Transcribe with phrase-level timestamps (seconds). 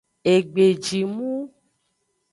[0.33, 1.31] Egbejimu.